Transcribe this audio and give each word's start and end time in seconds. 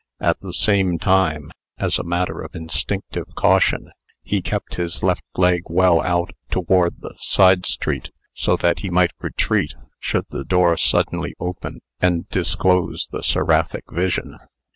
At 0.19 0.39
the 0.39 0.51
same 0.51 0.97
time, 0.97 1.51
as 1.77 1.99
a 1.99 2.03
matter 2.03 2.41
of 2.41 2.55
instinctive 2.55 3.35
caution, 3.35 3.91
he 4.23 4.41
kept 4.41 4.73
his 4.73 5.03
left 5.03 5.21
leg 5.37 5.61
well 5.67 6.01
out 6.01 6.31
toward 6.49 7.01
the 7.01 7.13
side 7.19 7.67
street, 7.67 8.09
so 8.33 8.57
that 8.57 8.79
he 8.79 8.89
might 8.89 9.11
retreat, 9.21 9.75
should 9.99 10.25
the 10.31 10.43
door 10.43 10.75
suddenly 10.75 11.35
open 11.39 11.81
and 11.99 12.27
disclose 12.29 13.09
the 13.11 13.21
seraphic 13.21 13.83
vision. 13.91 14.39